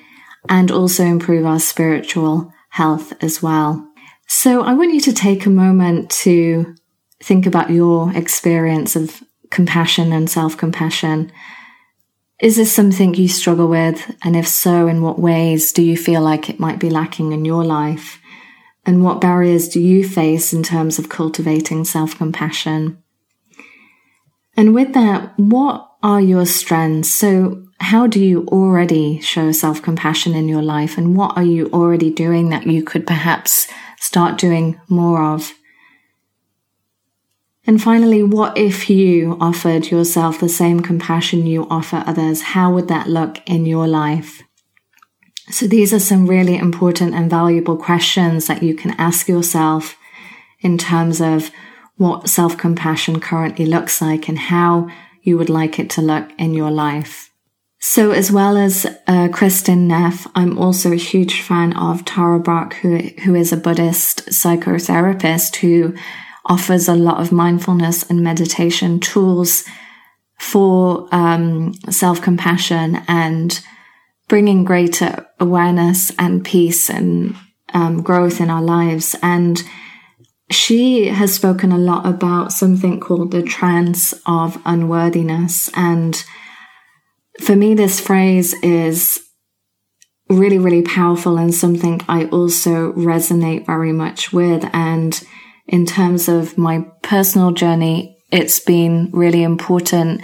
and 0.50 0.72
also 0.72 1.04
improve 1.04 1.46
our 1.46 1.60
spiritual 1.60 2.54
health 2.70 3.14
as 3.24 3.42
well. 3.42 3.90
So 4.28 4.64
I 4.64 4.74
want 4.74 4.94
you 4.94 5.02
to 5.02 5.14
take 5.14 5.46
a 5.46 5.50
moment 5.50 6.10
to 6.10 6.76
think 7.24 7.46
about 7.46 7.70
your 7.70 8.16
experience 8.16 8.96
of 8.96 9.24
compassion 9.50 10.12
and 10.12 10.30
self 10.30 10.58
compassion. 10.58 11.32
Is 12.42 12.58
this 12.58 12.72
something 12.72 13.14
you 13.14 13.30
struggle 13.30 13.68
with? 13.68 14.14
And 14.24 14.36
if 14.36 14.48
so, 14.48 14.88
in 14.88 15.02
what 15.02 15.20
ways 15.20 15.72
do 15.72 15.82
you 15.82 15.96
feel 15.96 16.22
like 16.22 16.50
it 16.50 16.60
might 16.60 16.80
be 16.80 16.90
lacking 16.90 17.32
in 17.32 17.46
your 17.46 17.64
life? 17.64 18.20
And 18.86 19.04
what 19.04 19.22
barriers 19.22 19.70
do 19.70 19.80
you 19.80 20.06
face 20.06 20.52
in 20.52 20.64
terms 20.64 21.00
of 21.00 21.08
cultivating 21.08 21.86
self 21.86 22.18
compassion? 22.18 23.02
And 24.58 24.74
with 24.74 24.94
that, 24.94 25.34
what 25.40 25.90
are 26.04 26.20
your 26.20 26.46
strengths? 26.46 27.10
So 27.10 27.64
how 27.80 28.08
do 28.08 28.20
you 28.20 28.46
already 28.48 29.22
show 29.22 29.54
self 29.54 29.82
compassion 29.82 30.36
in 30.36 30.50
your 30.50 30.62
life? 30.62 30.98
And 30.98 31.16
what 31.16 31.38
are 31.38 31.44
you 31.44 31.70
already 31.72 32.12
doing 32.12 32.50
that 32.50 32.68
you 32.68 32.84
could 32.84 33.08
perhaps 33.08 33.68
start 34.00 34.38
doing 34.38 34.78
more 34.90 35.24
of? 35.24 35.54
And 37.66 37.82
finally, 37.82 38.24
what 38.24 38.58
if 38.58 38.90
you 38.90 39.38
offered 39.40 39.90
yourself 39.90 40.40
the 40.40 40.50
same 40.50 40.82
compassion 40.82 41.48
you 41.48 41.66
offer 41.70 42.04
others? 42.06 42.42
How 42.42 42.74
would 42.74 42.90
that 42.90 43.08
look 43.08 43.40
in 43.46 43.66
your 43.66 43.88
life? 43.88 44.44
So 45.50 45.68
these 45.68 45.94
are 45.94 46.00
some 46.00 46.28
really 46.28 46.58
important 46.58 47.14
and 47.14 47.30
valuable 47.30 47.78
questions 47.78 48.48
that 48.48 48.64
you 48.64 48.76
can 48.76 48.92
ask 48.92 49.28
yourself 49.28 49.96
in 50.60 50.78
terms 50.78 51.22
of 51.22 51.52
what 51.96 52.28
self 52.28 52.58
compassion 52.58 53.20
currently 53.20 53.66
looks 53.66 54.02
like 54.02 54.28
and 54.28 54.40
how 54.40 54.90
you 55.22 55.38
would 55.38 55.50
like 55.50 55.80
it 55.80 55.90
to 55.92 56.02
look 56.02 56.30
in 56.38 56.54
your 56.54 56.72
life. 56.72 57.30
So 57.80 58.12
as 58.12 58.32
well 58.32 58.58
as 58.58 58.86
uh, 59.08 59.28
Kristin 59.28 59.88
Neff, 59.88 60.26
I'm 60.36 60.58
also 60.58 60.94
a 60.94 60.96
huge 60.96 61.42
fan 61.42 61.74
of 61.74 62.06
Tara 62.06 62.40
Brach, 62.40 62.74
who, 62.76 62.98
who 63.24 63.36
is 63.36 63.52
a 63.52 63.58
Buddhist 63.58 64.26
psychotherapist 64.28 65.58
who 65.58 65.94
offers 66.46 66.88
a 66.88 66.96
lot 66.96 67.20
of 67.20 67.32
mindfulness 67.32 68.04
and 68.10 68.22
meditation 68.22 69.00
tools 69.00 69.64
for 70.40 71.08
um, 71.12 71.74
self 71.90 72.22
compassion 72.22 73.02
and 73.08 73.62
bringing 74.28 74.64
greater 74.64 75.26
awareness 75.40 76.12
and 76.18 76.44
peace 76.44 76.90
and 76.90 77.36
um, 77.74 78.02
growth 78.02 78.42
in 78.42 78.50
our 78.50 78.62
lives. 78.62 79.16
And 79.22 79.62
she 80.52 81.08
has 81.08 81.34
spoken 81.34 81.72
a 81.72 81.78
lot 81.78 82.06
about 82.06 82.52
something 82.52 83.00
called 83.00 83.32
the 83.32 83.42
trance 83.42 84.14
of 84.26 84.62
unworthiness. 84.66 85.70
And 85.76 86.24
for 87.42 87.56
me, 87.56 87.74
this 87.74 88.00
phrase 88.00 88.54
is 88.62 89.20
really, 90.30 90.58
really 90.60 90.84
powerful 90.84 91.38
and 91.38 91.54
something 91.54 92.02
I 92.08 92.26
also 92.26 92.94
resonate 92.94 93.66
very 93.66 93.92
much 93.92 94.32
with. 94.32 94.68
And 94.74 95.22
in 95.68 95.86
terms 95.86 96.28
of 96.28 96.58
my 96.58 96.86
personal 97.02 97.52
journey, 97.52 98.18
it's 98.32 98.60
been 98.60 99.10
really 99.14 99.44
important 99.44 100.22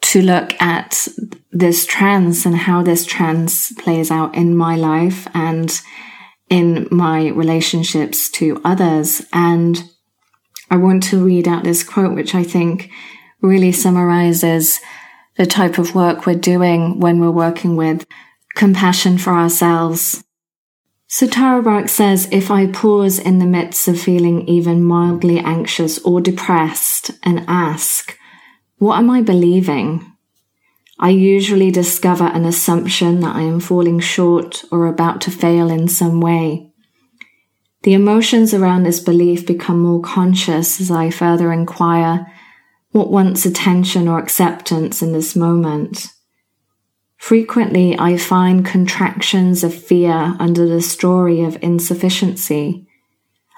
to 0.00 0.22
look 0.22 0.60
at 0.60 1.08
this 1.50 1.86
trance 1.86 2.44
and 2.44 2.56
how 2.56 2.82
this 2.82 3.06
trance 3.06 3.72
plays 3.74 4.10
out 4.10 4.34
in 4.34 4.56
my 4.56 4.76
life 4.76 5.26
and 5.32 5.80
in 6.50 6.88
my 6.90 7.28
relationships 7.28 8.30
to 8.30 8.60
others. 8.64 9.24
And 9.32 9.82
I 10.70 10.76
want 10.76 11.02
to 11.04 11.24
read 11.24 11.48
out 11.48 11.64
this 11.64 11.82
quote, 11.84 12.14
which 12.14 12.34
I 12.34 12.42
think 12.42 12.90
really 13.40 13.72
summarizes 13.72 14.80
the 15.36 15.46
type 15.46 15.78
of 15.78 15.94
work 15.94 16.26
we're 16.26 16.34
doing 16.34 17.00
when 17.00 17.20
we're 17.20 17.30
working 17.30 17.76
with 17.76 18.06
compassion 18.54 19.16
for 19.16 19.32
ourselves 19.32 20.22
so 21.12 21.26
Tara 21.26 21.62
Brach 21.62 21.90
says, 21.90 22.26
if 22.32 22.50
I 22.50 22.68
pause 22.68 23.18
in 23.18 23.38
the 23.38 23.44
midst 23.44 23.86
of 23.86 24.00
feeling 24.00 24.48
even 24.48 24.82
mildly 24.82 25.38
anxious 25.38 25.98
or 25.98 26.22
depressed 26.22 27.10
and 27.22 27.44
ask, 27.46 28.16
what 28.78 28.96
am 28.96 29.10
I 29.10 29.20
believing? 29.20 30.10
I 30.98 31.10
usually 31.10 31.70
discover 31.70 32.24
an 32.24 32.46
assumption 32.46 33.20
that 33.20 33.36
I 33.36 33.42
am 33.42 33.60
falling 33.60 34.00
short 34.00 34.64
or 34.72 34.86
about 34.86 35.20
to 35.20 35.30
fail 35.30 35.68
in 35.70 35.86
some 35.86 36.22
way. 36.22 36.72
The 37.82 37.92
emotions 37.92 38.54
around 38.54 38.84
this 38.84 38.98
belief 38.98 39.44
become 39.44 39.80
more 39.80 40.00
conscious 40.00 40.80
as 40.80 40.90
I 40.90 41.10
further 41.10 41.52
inquire 41.52 42.26
what 42.92 43.10
wants 43.10 43.44
attention 43.44 44.08
or 44.08 44.18
acceptance 44.18 45.02
in 45.02 45.12
this 45.12 45.36
moment. 45.36 46.06
Frequently, 47.22 47.96
I 47.96 48.16
find 48.16 48.66
contractions 48.66 49.62
of 49.62 49.72
fear 49.72 50.34
under 50.40 50.66
the 50.66 50.82
story 50.82 51.40
of 51.42 51.56
insufficiency. 51.62 52.88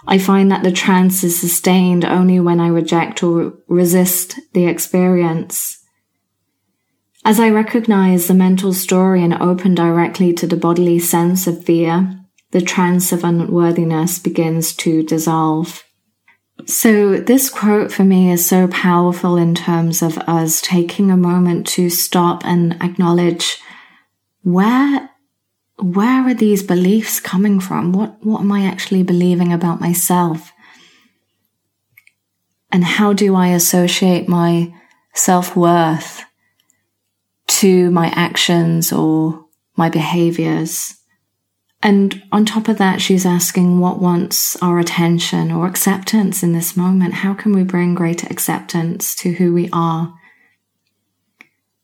I 0.06 0.18
find 0.18 0.52
that 0.52 0.62
the 0.62 0.70
trance 0.70 1.24
is 1.24 1.40
sustained 1.40 2.04
only 2.04 2.38
when 2.40 2.60
I 2.60 2.68
reject 2.68 3.22
or 3.22 3.54
resist 3.66 4.38
the 4.52 4.66
experience. 4.66 5.82
As 7.24 7.40
I 7.40 7.48
recognize 7.48 8.28
the 8.28 8.34
mental 8.34 8.74
story 8.74 9.24
and 9.24 9.32
open 9.32 9.74
directly 9.74 10.34
to 10.34 10.46
the 10.46 10.58
bodily 10.58 10.98
sense 10.98 11.46
of 11.46 11.64
fear, 11.64 12.20
the 12.50 12.60
trance 12.60 13.12
of 13.12 13.24
unworthiness 13.24 14.18
begins 14.18 14.76
to 14.76 15.02
dissolve. 15.02 15.83
So 16.66 17.16
this 17.16 17.50
quote 17.50 17.92
for 17.92 18.04
me 18.04 18.30
is 18.30 18.46
so 18.46 18.68
powerful 18.68 19.36
in 19.36 19.54
terms 19.54 20.00
of 20.00 20.16
us 20.18 20.62
taking 20.62 21.10
a 21.10 21.16
moment 21.16 21.66
to 21.68 21.90
stop 21.90 22.44
and 22.44 22.74
acknowledge 22.82 23.58
where 24.42 25.10
where 25.76 26.22
are 26.22 26.34
these 26.34 26.62
beliefs 26.62 27.20
coming 27.20 27.60
from? 27.60 27.92
What 27.92 28.24
what 28.24 28.40
am 28.40 28.52
I 28.52 28.64
actually 28.64 29.02
believing 29.02 29.52
about 29.52 29.80
myself? 29.80 30.52
And 32.70 32.84
how 32.84 33.12
do 33.12 33.34
I 33.34 33.48
associate 33.48 34.28
my 34.28 34.72
self-worth 35.12 36.24
to 37.46 37.90
my 37.90 38.08
actions 38.14 38.92
or 38.92 39.44
my 39.76 39.88
behaviors? 39.88 40.96
And 41.84 42.22
on 42.32 42.46
top 42.46 42.68
of 42.68 42.78
that, 42.78 43.02
she's 43.02 43.26
asking 43.26 43.78
what 43.78 44.00
wants 44.00 44.56
our 44.62 44.78
attention 44.78 45.52
or 45.52 45.66
acceptance 45.66 46.42
in 46.42 46.54
this 46.54 46.78
moment? 46.78 47.12
How 47.12 47.34
can 47.34 47.52
we 47.52 47.62
bring 47.62 47.94
greater 47.94 48.26
acceptance 48.30 49.14
to 49.16 49.32
who 49.32 49.52
we 49.52 49.68
are? 49.70 50.14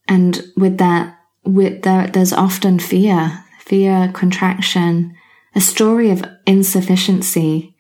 And 0.09 0.43
with 0.57 0.79
that, 0.79 1.19
with 1.45 1.83
there, 1.83 2.07
there's 2.07 2.33
often 2.33 2.79
fear, 2.79 3.45
fear, 3.59 4.11
contraction, 4.15 5.15
a 5.55 5.61
story 5.61 6.11
of 6.11 6.25
insufficiency. 6.47 7.77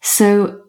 So 0.00 0.64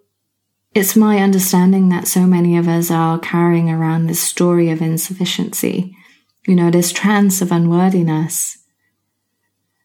it's 0.76 0.96
my 0.96 1.18
understanding 1.18 1.90
that 1.90 2.08
so 2.08 2.28
many 2.28 2.56
of 2.56 2.68
us 2.68 2.92
are 2.92 3.18
carrying 3.18 3.68
around 3.68 4.06
this 4.06 4.22
story 4.22 4.70
of 4.70 4.80
insufficiency, 4.80 5.98
you 6.46 6.54
know, 6.56 6.70
this 6.70 6.92
trance 6.92 7.42
of 7.42 7.52
unworthiness 7.52 8.63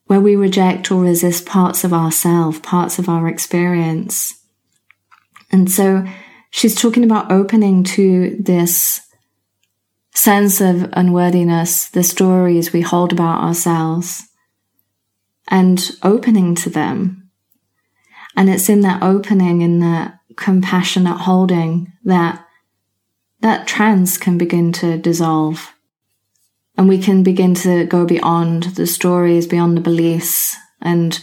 where 0.09 0.21
we 0.21 0.35
reject 0.35 0.91
or 0.91 1.03
resist 1.03 1.47
parts 1.47 1.85
of 1.85 1.93
ourself, 1.93 2.63
parts 2.63 2.99
of 2.99 3.09
our 3.09 3.29
experience. 3.29 4.35
And 5.53 5.71
so 5.71 6.05
she's 6.51 6.75
talking 6.75 7.05
about 7.05 7.31
opening 7.31 7.85
to 7.85 8.37
this 8.41 9.01
sense 10.15 10.61
of 10.61 10.89
unworthiness, 10.95 11.91
the 11.91 12.03
stories 12.03 12.73
we 12.73 12.81
hold 12.81 13.13
about 13.13 13.43
ourselves, 13.43 14.27
and 15.49 15.91
opening 16.03 16.55
to 16.57 16.71
them. 16.71 17.31
And 18.35 18.49
it's 18.49 18.69
in 18.69 18.81
that 18.81 19.03
opening, 19.03 19.61
in 19.61 19.79
that 19.81 20.19
compassionate 20.37 21.21
holding 21.21 21.93
that 22.05 22.45
that 23.41 23.69
trance 23.69 24.17
can 24.17 24.39
begin 24.39 24.73
to 24.73 24.97
dissolve. 24.97 25.75
And 26.79 26.89
we 26.89 26.99
can 26.99 27.25
begin 27.25 27.55
to 27.57 27.85
go 27.87 28.07
beyond 28.07 28.63
the 28.77 28.87
stories, 28.87 29.49
beyond 29.49 29.77
the 29.77 29.81
beliefs, 29.81 30.57
and 30.81 31.19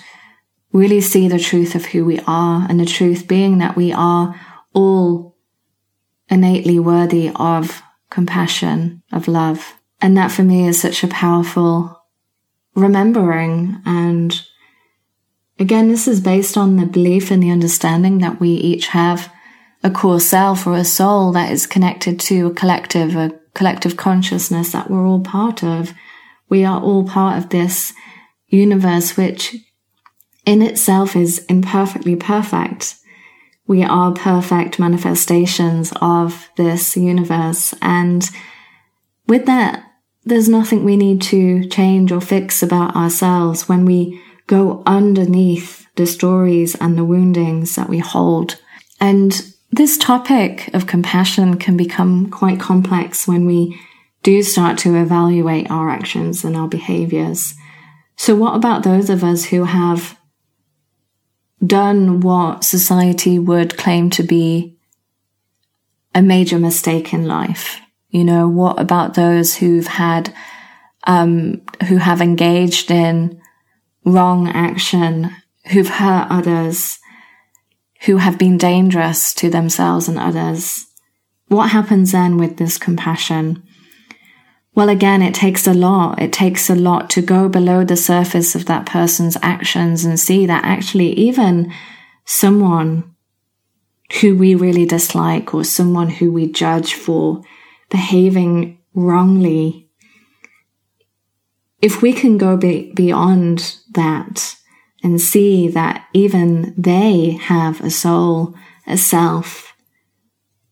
really 0.74 1.00
see 1.00 1.30
the 1.30 1.40
truth 1.40 1.76
of 1.76 1.86
who 1.86 2.04
we 2.04 2.20
are. 2.28 2.68
And 2.70 2.78
the 2.78 2.86
truth 2.86 3.26
being 3.26 3.60
that 3.60 3.78
we 3.78 3.94
are 3.94 4.40
all 4.74 5.38
innately 6.28 6.78
worthy 6.78 7.32
of 7.36 7.82
compassion, 8.10 9.02
of 9.14 9.30
love. 9.30 9.76
And 10.02 10.18
that 10.18 10.30
for 10.32 10.44
me 10.44 10.68
is 10.68 10.82
such 10.82 11.06
a 11.06 11.08
powerful 11.08 12.04
remembering. 12.76 13.82
And 13.86 14.38
again, 15.58 15.88
this 15.88 16.06
is 16.06 16.20
based 16.20 16.58
on 16.58 16.76
the 16.76 16.86
belief 16.86 17.32
and 17.32 17.42
the 17.42 17.52
understanding 17.52 18.18
that 18.18 18.42
we 18.42 18.50
each 18.50 18.88
have 18.88 19.32
a 19.86 19.90
core 19.90 20.20
self 20.20 20.68
or 20.68 20.74
a 20.74 20.84
soul 20.84 21.32
that 21.32 21.50
is 21.50 21.66
connected 21.66 22.20
to 22.20 22.48
a 22.48 22.54
collective, 22.54 23.16
a 23.16 23.40
collective 23.56 23.98
consciousness 23.98 24.72
that 24.74 24.92
we're 24.92 25.08
all 25.08 25.22
part 25.22 25.64
of. 25.64 25.94
We 26.48 26.64
are 26.64 26.80
all 26.80 27.08
part 27.08 27.40
of 27.40 27.50
this 27.50 27.94
universe, 28.48 29.18
which 29.18 29.56
in 30.46 30.62
itself 30.62 31.16
is 31.16 31.44
imperfectly 31.46 32.16
perfect. 32.16 32.96
We 33.66 33.84
are 33.84 34.14
perfect 34.14 34.78
manifestations 34.78 35.92
of 36.00 36.50
this 36.56 36.96
universe. 36.96 37.74
And 37.82 38.30
with 39.28 39.48
that, 39.48 39.84
there's 40.24 40.50
nothing 40.50 40.84
we 40.84 40.98
need 40.98 41.22
to 41.24 41.68
change 41.70 42.12
or 42.12 42.22
fix 42.22 42.62
about 42.62 42.96
ourselves 42.96 43.68
when 43.68 43.86
we 43.86 44.22
go 44.48 44.84
underneath 44.86 45.88
the 45.96 46.06
stories 46.06 46.76
and 46.76 46.98
the 46.98 47.06
woundings 47.06 47.76
that 47.76 47.90
we 47.90 48.00
hold. 48.00 48.60
And 49.00 49.55
this 49.76 49.98
topic 49.98 50.70
of 50.74 50.88
compassion 50.88 51.58
can 51.58 51.76
become 51.76 52.30
quite 52.30 52.62
complex 52.62 53.28
when 53.28 53.46
we 53.46 53.78
do 54.24 54.42
start 54.42 54.78
to 54.80 54.96
evaluate 54.96 55.70
our 55.70 55.90
actions 55.90 56.46
and 56.46 56.56
our 56.56 56.68
behaviors. 56.68 57.54
So 58.16 58.36
what 58.36 58.56
about 58.56 58.84
those 58.84 59.10
of 59.10 59.22
us 59.22 59.46
who 59.46 59.66
have 59.66 60.18
done 61.66 62.22
what 62.22 62.64
society 62.64 63.38
would 63.38 63.78
claim 63.78 64.10
to 64.12 64.24
be 64.24 64.78
a 66.14 66.22
major 66.22 66.58
mistake 66.58 67.14
in 67.14 67.28
life? 67.28 67.82
You 68.10 68.24
know, 68.24 68.48
what 68.48 68.80
about 68.80 69.16
those 69.16 69.56
who've 69.58 69.88
had, 69.88 70.34
um, 71.06 71.62
who 71.90 71.98
have 71.98 72.22
engaged 72.22 72.92
in 72.92 73.42
wrong 74.06 74.48
action, 74.48 75.36
who've 75.68 75.90
hurt 75.90 76.28
others, 76.30 77.00
who 78.02 78.18
have 78.18 78.38
been 78.38 78.58
dangerous 78.58 79.34
to 79.36 79.50
themselves 79.50 80.08
and 80.08 80.20
others. 80.20 80.86
What 81.48 81.72
happens 81.72 82.12
then 82.12 82.38
with 82.38 82.58
this 82.58 82.78
compassion? 82.78 83.64
Well, 84.74 84.90
again, 84.90 85.22
it 85.22 85.34
takes 85.34 85.68
a 85.68 85.74
lot. 85.74 86.22
It 86.22 86.34
takes 86.34 86.70
a 86.70 86.76
lot 86.76 87.10
to 87.12 87.22
go 87.22 87.48
below 87.48 87.86
the 87.86 87.96
surface 87.96 88.56
of 88.56 88.66
that 88.66 88.86
person's 88.86 89.38
actions 89.42 90.04
and 90.04 90.20
see 90.20 90.46
that 90.46 90.66
actually 90.66 91.14
even 91.14 91.72
someone 92.26 93.16
who 94.22 94.36
we 94.36 94.54
really 94.54 94.86
dislike 94.86 95.54
or 95.54 95.64
someone 95.64 96.10
who 96.10 96.32
we 96.32 96.52
judge 96.52 96.94
for 96.94 97.42
behaving 97.90 98.78
wrongly, 98.94 99.90
if 101.82 102.02
we 102.02 102.12
can 102.14 102.38
go 102.38 102.58
be- 102.58 102.92
beyond 102.94 103.78
that 103.92 104.56
and 105.04 105.22
see 105.22 105.68
that 105.70 106.08
even 106.14 106.74
they 106.78 107.32
have 107.32 107.82
a 107.82 107.90
soul, 107.90 108.56
a 108.88 108.98
self 108.98 109.74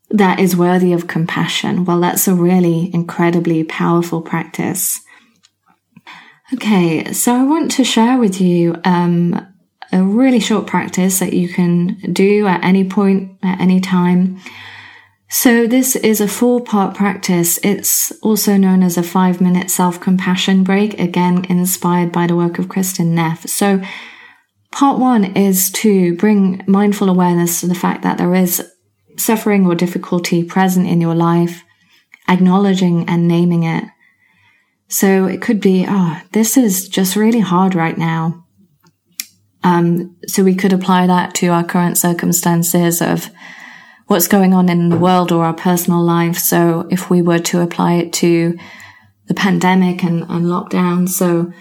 that 0.10 0.40
is 0.40 0.56
worthy 0.56 0.94
of 0.94 1.08
compassion. 1.08 1.86
Well, 1.86 2.00
that's 2.00 2.28
a 2.28 2.36
really 2.36 2.92
incredibly 2.94 3.64
powerful 3.64 4.22
practice. 4.22 5.02
Okay, 6.54 7.12
so 7.14 7.34
I 7.34 7.44
want 7.44 7.72
to 7.72 7.84
share 7.84 8.20
with 8.20 8.40
you 8.40 8.76
um, 8.84 9.48
a 9.92 10.04
really 10.04 10.40
short 10.40 10.68
practice 10.68 11.20
that 11.20 11.34
you 11.34 11.50
can 11.50 12.00
do 12.14 12.46
at 12.46 12.64
any 12.64 12.84
point, 12.84 13.38
at 13.42 13.60
any 13.60 13.80
time. 13.80 14.40
So 15.30 15.66
this 15.66 15.96
is 15.96 16.22
a 16.22 16.28
four 16.28 16.62
part 16.62 16.96
practice. 16.96 17.58
It's 17.64 18.12
also 18.22 18.56
known 18.56 18.84
as 18.84 18.98
a 18.98 19.04
five 19.04 19.42
minute 19.42 19.72
self 19.72 20.00
compassion 20.00 20.64
break, 20.64 21.00
again, 21.00 21.46
inspired 21.46 22.12
by 22.12 22.28
the 22.28 22.36
work 22.36 22.60
of 22.60 22.68
Kristin 22.68 23.08
Neff. 23.08 23.50
So 23.50 23.82
Part 24.74 24.98
one 24.98 25.24
is 25.38 25.70
to 25.72 26.16
bring 26.16 26.64
mindful 26.66 27.08
awareness 27.08 27.62
to 27.62 27.68
the 27.68 27.76
fact 27.76 28.02
that 28.02 28.18
there 28.18 28.34
is 28.34 28.68
suffering 29.18 29.68
or 29.68 29.76
difficulty 29.76 30.44
present 30.44 30.88
in 30.88 31.00
your 31.00 31.14
life, 31.14 31.64
acknowledging 32.28 33.08
and 33.08 33.28
naming 33.28 33.64
it. 33.64 33.84
So 34.88 35.28
it 35.28 35.44
could 35.44 35.62
be, 35.62 35.86
oh, 35.88 36.20
this 36.32 36.58
is 36.58 36.90
just 36.90 37.16
really 37.16 37.40
hard 37.40 37.76
right 37.76 37.96
now. 37.96 38.46
Um, 39.64 40.18
so 40.26 40.44
we 40.44 40.56
could 40.56 40.74
apply 40.74 41.06
that 41.06 41.36
to 41.36 41.48
our 41.50 41.64
current 41.64 42.00
circumstances 42.00 43.00
of 43.00 43.30
what's 44.08 44.28
going 44.28 44.56
on 44.56 44.70
in 44.70 44.90
the 44.90 44.98
world 44.98 45.32
or 45.32 45.46
our 45.46 45.54
personal 45.54 46.04
life. 46.04 46.38
So 46.40 46.88
if 46.90 47.12
we 47.12 47.22
were 47.22 47.40
to 47.40 47.62
apply 47.62 47.94
it 47.94 48.14
to 48.14 48.58
the 49.28 49.36
pandemic 49.36 50.04
and, 50.04 50.24
and 50.24 50.46
lockdown, 50.48 51.08
so 51.08 51.54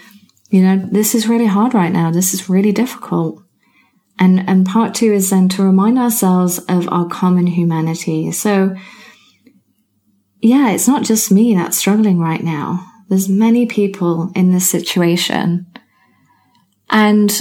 you 0.52 0.60
know, 0.60 0.76
this 0.76 1.14
is 1.14 1.28
really 1.28 1.46
hard 1.46 1.72
right 1.72 1.90
now. 1.90 2.10
This 2.10 2.34
is 2.34 2.50
really 2.50 2.72
difficult. 2.72 3.42
And, 4.18 4.46
and 4.46 4.66
part 4.66 4.94
two 4.94 5.10
is 5.10 5.30
then 5.30 5.48
to 5.48 5.62
remind 5.62 5.98
ourselves 5.98 6.58
of 6.68 6.86
our 6.90 7.08
common 7.08 7.46
humanity. 7.46 8.30
So, 8.32 8.76
yeah, 10.42 10.70
it's 10.70 10.86
not 10.86 11.04
just 11.04 11.32
me 11.32 11.54
that's 11.54 11.78
struggling 11.78 12.18
right 12.18 12.44
now. 12.44 12.86
There's 13.08 13.30
many 13.30 13.64
people 13.64 14.30
in 14.36 14.52
this 14.52 14.68
situation. 14.68 15.66
And 16.90 17.32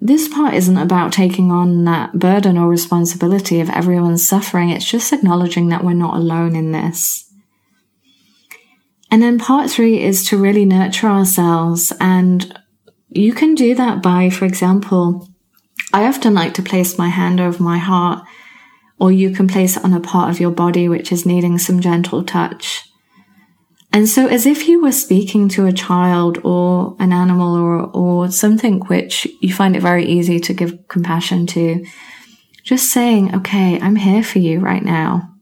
this 0.00 0.26
part 0.28 0.54
isn't 0.54 0.78
about 0.78 1.12
taking 1.12 1.50
on 1.50 1.84
that 1.84 2.18
burden 2.18 2.56
or 2.56 2.70
responsibility 2.70 3.60
of 3.60 3.68
everyone's 3.68 4.26
suffering. 4.26 4.70
It's 4.70 4.90
just 4.90 5.12
acknowledging 5.12 5.68
that 5.68 5.84
we're 5.84 5.92
not 5.92 6.16
alone 6.16 6.56
in 6.56 6.72
this. 6.72 7.23
And 9.14 9.22
then 9.22 9.38
part 9.38 9.70
three 9.70 10.02
is 10.02 10.26
to 10.26 10.36
really 10.36 10.64
nurture 10.64 11.06
ourselves. 11.06 11.92
And 12.00 12.52
you 13.10 13.32
can 13.32 13.54
do 13.54 13.72
that 13.76 14.02
by, 14.02 14.28
for 14.28 14.44
example, 14.44 15.28
I 15.92 16.08
often 16.08 16.34
like 16.34 16.54
to 16.54 16.64
place 16.64 16.98
my 16.98 17.10
hand 17.10 17.40
over 17.40 17.62
my 17.62 17.78
heart, 17.78 18.26
or 18.98 19.12
you 19.12 19.30
can 19.30 19.46
place 19.46 19.76
it 19.76 19.84
on 19.84 19.92
a 19.92 20.00
part 20.00 20.30
of 20.30 20.40
your 20.40 20.50
body 20.50 20.88
which 20.88 21.12
is 21.12 21.24
needing 21.24 21.58
some 21.58 21.78
gentle 21.78 22.24
touch. 22.24 22.82
And 23.92 24.08
so 24.08 24.26
as 24.26 24.46
if 24.46 24.66
you 24.66 24.82
were 24.82 24.90
speaking 24.90 25.48
to 25.50 25.66
a 25.66 25.72
child 25.72 26.38
or 26.42 26.96
an 26.98 27.12
animal 27.12 27.54
or, 27.54 27.82
or 27.94 28.32
something 28.32 28.80
which 28.86 29.28
you 29.40 29.54
find 29.54 29.76
it 29.76 29.80
very 29.82 30.04
easy 30.04 30.40
to 30.40 30.52
give 30.52 30.88
compassion 30.88 31.46
to, 31.54 31.84
just 32.64 32.90
saying, 32.90 33.32
okay, 33.32 33.80
I'm 33.80 33.94
here 33.94 34.24
for 34.24 34.40
you 34.40 34.58
right 34.58 34.82
now. 34.82 35.34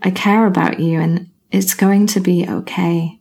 I 0.00 0.10
care 0.10 0.46
about 0.46 0.80
you 0.80 1.00
and 1.00 1.28
it's 1.56 1.74
going 1.74 2.06
to 2.08 2.20
be 2.20 2.46
okay. 2.46 3.18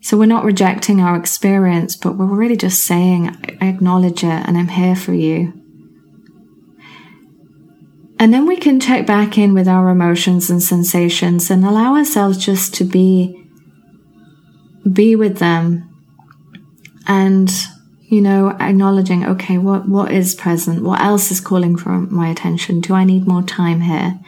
So 0.00 0.16
we're 0.16 0.26
not 0.26 0.44
rejecting 0.44 1.00
our 1.00 1.14
experience, 1.16 1.94
but 1.94 2.16
we're 2.16 2.24
really 2.24 2.56
just 2.56 2.84
saying, 2.84 3.36
I 3.60 3.68
acknowledge 3.68 4.24
it 4.24 4.46
and 4.46 4.56
I'm 4.56 4.68
here 4.68 4.96
for 4.96 5.12
you. 5.12 5.52
And 8.18 8.32
then 8.32 8.46
we 8.46 8.56
can 8.56 8.80
check 8.80 9.06
back 9.06 9.36
in 9.36 9.52
with 9.52 9.68
our 9.68 9.90
emotions 9.90 10.48
and 10.48 10.62
sensations 10.62 11.50
and 11.50 11.64
allow 11.64 11.96
ourselves 11.96 12.38
just 12.38 12.74
to 12.74 12.84
be, 12.84 13.44
be 14.90 15.14
with 15.14 15.38
them 15.38 15.88
and, 17.06 17.52
you 18.00 18.20
know, 18.22 18.56
acknowledging, 18.58 19.26
okay, 19.26 19.58
what, 19.58 19.88
what 19.88 20.12
is 20.12 20.34
present? 20.34 20.82
What 20.82 21.00
else 21.00 21.30
is 21.30 21.40
calling 21.40 21.76
for 21.76 21.90
my 21.90 22.28
attention? 22.28 22.80
Do 22.80 22.94
I 22.94 23.04
need 23.04 23.28
more 23.28 23.42
time 23.42 23.82
here? 23.82 24.18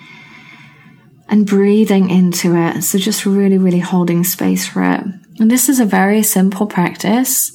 And 1.29 1.47
breathing 1.47 2.11
into 2.11 2.55
it. 2.55 2.83
So 2.83 2.99
just 2.99 3.27
really, 3.27 3.59
really 3.59 3.79
holding 3.79 4.25
space 4.25 4.67
for 4.67 4.83
it. 4.83 5.01
And 5.41 5.51
this 5.51 5.69
is 5.69 5.81
a 5.81 5.87
very 5.87 6.23
simple 6.23 6.67
practice, 6.67 7.53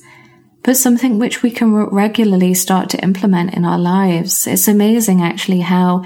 but 0.64 0.76
something 0.76 1.20
which 1.20 1.44
we 1.44 1.52
can 1.52 1.74
regularly 1.74 2.54
start 2.54 2.90
to 2.92 3.04
implement 3.04 3.54
in 3.54 3.66
our 3.66 3.80
lives. 3.80 4.48
It's 4.48 4.68
amazing 4.68 5.22
actually 5.22 5.62
how 5.62 6.04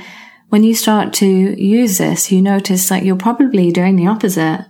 when 0.50 0.64
you 0.64 0.76
start 0.76 1.14
to 1.14 1.26
use 1.26 1.98
this, 1.98 2.32
you 2.32 2.42
notice 2.42 2.90
that 2.90 3.04
you're 3.04 3.16
probably 3.16 3.72
doing 3.72 3.96
the 3.96 4.08
opposite. 4.08 4.66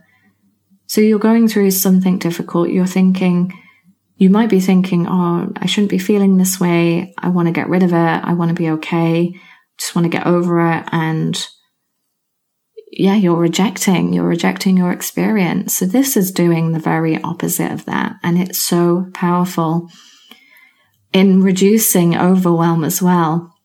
So 0.87 1.01
you're 1.01 1.19
going 1.19 1.47
through 1.47 1.71
something 1.71 2.19
difficult. 2.19 2.69
You're 2.69 2.85
thinking, 2.85 3.51
you 4.15 4.29
might 4.29 4.49
be 4.49 4.61
thinking, 4.61 5.07
Oh, 5.07 5.51
I 5.57 5.65
shouldn't 5.65 5.91
be 5.91 5.97
feeling 5.97 6.37
this 6.37 6.59
way. 6.59 7.13
I 7.17 7.29
want 7.29 7.47
to 7.47 7.51
get 7.51 7.67
rid 7.67 7.83
of 7.83 7.91
it. 7.91 7.95
I 7.95 8.33
want 8.33 8.49
to 8.49 8.55
be 8.55 8.69
okay. 8.69 9.33
Just 9.77 9.95
want 9.95 10.05
to 10.05 10.17
get 10.17 10.25
over 10.25 10.71
it. 10.71 10.85
And 10.93 11.35
yeah, 12.97 13.15
you're 13.15 13.37
rejecting, 13.37 14.13
you're 14.13 14.27
rejecting 14.27 14.77
your 14.77 14.91
experience. 14.91 15.77
So 15.77 15.85
this 15.85 16.15
is 16.15 16.31
doing 16.31 16.71
the 16.71 16.79
very 16.79 17.21
opposite 17.21 17.71
of 17.71 17.85
that. 17.85 18.15
And 18.23 18.39
it's 18.39 18.59
so 18.59 19.07
powerful 19.13 19.89
in 21.11 21.41
reducing 21.41 22.17
overwhelm 22.17 22.83
as 22.83 23.01
well. 23.01 23.55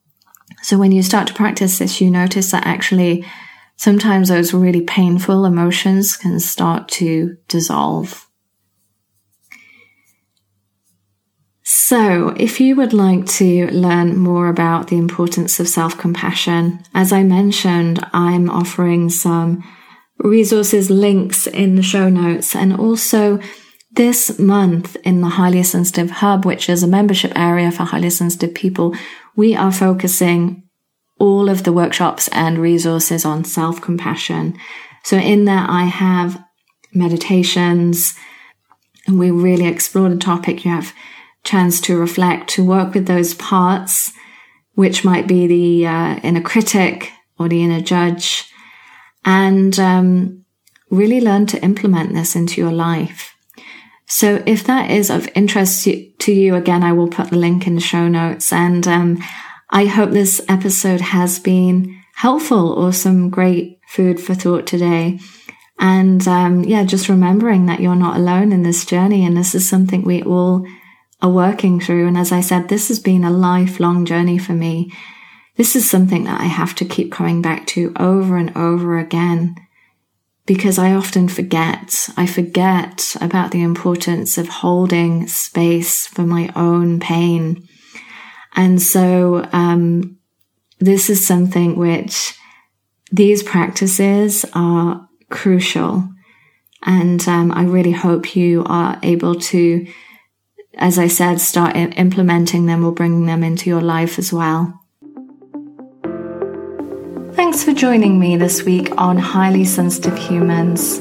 So 0.63 0.79
when 0.79 0.93
you 0.93 1.03
start 1.03 1.29
to 1.29 1.35
practice 1.35 1.79
this, 1.79 2.01
you 2.01 2.11
notice 2.11 2.51
that 2.51 2.67
actually 2.67 3.25
sometimes 3.77 4.29
those 4.29 4.55
really 4.55 4.83
painful 4.83 5.45
emotions 5.45 6.17
can 6.17 6.41
start 6.41 6.89
to 6.89 7.37
dissolve. 7.49 8.28
So, 11.71 12.29
if 12.39 12.61
you 12.61 12.77
would 12.77 12.95
like 12.95 13.27
to 13.27 13.67
learn 13.67 14.17
more 14.17 14.49
about 14.49 14.87
the 14.87 14.97
importance 14.97 15.61
of 15.61 15.69
self 15.69 15.99
compassion, 15.99 16.83
as 16.95 17.13
I 17.13 17.25
mentioned, 17.25 18.03
I'm 18.15 18.49
offering 18.49 19.11
some 19.11 19.63
resources 20.17 20.89
links 20.89 21.47
in 21.47 21.75
the 21.75 21.83
show 21.83 22.09
notes 22.09 22.57
and 22.57 22.75
also 22.75 23.39
this 23.93 24.39
month 24.39 24.97
in 25.05 25.21
the 25.21 25.29
Highly 25.29 25.63
Sensitive 25.63 26.11
Hub, 26.11 26.47
which 26.47 26.71
is 26.71 26.83
a 26.83 26.89
membership 26.89 27.33
area 27.37 27.71
for 27.71 27.83
highly 27.83 28.09
sensitive 28.09 28.55
people, 28.55 28.97
we 29.37 29.55
are 29.55 29.71
focusing 29.71 30.63
all 31.19 31.51
of 31.51 31.65
the 31.65 31.73
workshops 31.75 32.29
and 32.29 32.57
resources 32.57 33.27
on 33.27 33.45
self 33.45 33.83
compassion. 33.83 34.57
So 35.05 35.19
in 35.19 35.45
there, 35.45 35.67
I 35.69 35.85
have 35.85 36.43
meditations 36.95 38.15
and 39.07 39.19
we 39.19 39.31
really 39.31 39.67
explore 39.67 40.09
the 40.09 40.17
topic. 40.17 40.65
You 40.65 40.71
have 40.71 40.95
chance 41.49 41.81
to 41.81 41.99
reflect, 41.99 42.51
to 42.51 42.65
work 42.65 42.95
with 42.95 43.07
those 43.07 43.35
parts, 43.35 44.13
which 44.75 45.05
might 45.05 45.27
be 45.27 45.47
the 45.47 45.87
uh, 45.87 46.21
inner 46.23 46.43
critic 46.43 47.11
or 47.39 47.49
the 47.49 47.63
inner 47.63 47.81
judge, 47.81 48.53
and 49.25 49.79
um, 49.79 50.45
really 50.91 51.21
learn 51.21 51.47
to 51.47 51.63
implement 51.63 52.13
this 52.13 52.37
into 52.37 52.61
your 52.61 52.73
life. 52.73 53.35
So 54.07 54.43
if 54.47 54.65
that 54.65 54.91
is 54.91 55.11
of 55.11 55.29
interest 55.35 55.85
to 56.19 56.33
you, 56.33 56.55
again, 56.55 56.83
I 56.83 56.93
will 56.93 57.09
put 57.09 57.29
the 57.31 57.37
link 57.37 57.67
in 57.67 57.75
the 57.75 57.81
show 57.81 58.09
notes. 58.09 58.53
And 58.53 58.89
um, 58.89 59.23
I 59.69 59.85
hope 59.85 60.11
this 60.11 60.41
episode 60.49 61.03
has 61.03 61.39
been 61.39 62.01
helpful 62.15 62.73
or 62.73 62.93
some 62.93 63.29
great 63.29 63.79
food 63.87 64.19
for 64.19 64.35
thought 64.35 64.67
today. 64.67 65.21
And 65.79 66.27
um, 66.27 66.65
yeah, 66.65 66.85
just 66.85 67.09
remembering 67.11 67.67
that 67.67 67.81
you're 67.81 67.95
not 67.95 68.17
alone 68.17 68.51
in 68.51 68.63
this 68.63 68.87
journey. 68.87 69.27
And 69.27 69.37
this 69.37 69.55
is 69.55 69.69
something 69.69 70.03
we 70.03 70.23
all 70.23 70.67
are 71.21 71.31
working 71.31 71.81
through. 71.81 72.07
And 72.07 72.17
as 72.17 72.33
I 72.33 72.41
said, 72.41 72.69
this 72.69 72.89
has 72.89 73.01
been 73.01 73.25
a 73.25 73.31
lifelong 73.31 74.05
journey 74.05 74.39
for 74.39 74.53
me. 74.53 74.93
This 75.57 75.75
is 75.75 75.91
something 75.91 76.25
that 76.25 76.41
I 76.41 76.45
have 76.45 76.75
to 76.77 76.85
keep 76.85 77.11
coming 77.11 77.43
back 77.43 77.67
to 77.69 77.93
over 77.99 78.37
and 78.37 78.57
over 78.57 78.99
again 78.99 79.57
because 80.47 80.79
I 80.79 80.95
often 80.95 81.29
forget. 81.29 82.09
I 82.17 82.27
forget 82.27 83.17
about 83.21 83.51
the 83.51 83.63
importance 83.63 84.39
of 84.39 84.49
holding 84.49 85.27
space 85.27 86.07
for 86.07 86.23
my 86.23 86.51
own 86.57 87.01
pain. 87.01 87.69
And 88.55 88.81
so, 88.81 89.47
um, 89.53 90.19
this 90.79 91.11
is 91.11 91.27
something 91.27 91.77
which 91.77 92.35
these 93.11 93.43
practices 93.43 94.45
are 94.55 95.09
crucial. 95.29 96.09
And 96.85 97.27
um, 97.29 97.51
I 97.53 97.65
really 97.65 97.93
hope 97.93 98.37
you 98.37 98.65
are 98.67 98.99
able 99.03 99.35
to 99.35 99.87
as 100.79 100.99
I 100.99 101.09
said, 101.09 101.41
start 101.41 101.77
implementing 101.77 102.67
them 102.67 102.85
or 102.85 102.93
bringing 102.93 103.27
them 103.27 103.43
into 103.43 103.69
your 103.69 103.81
life 103.81 104.19
as 104.19 104.33
well. 104.33 104.81
Thanks 107.33 107.65
for 107.65 107.73
joining 107.73 108.19
me 108.19 108.37
this 108.37 108.63
week 108.63 108.93
on 108.99 109.17
Highly 109.17 109.65
Sensitive 109.65 110.19
Humans. 110.19 111.01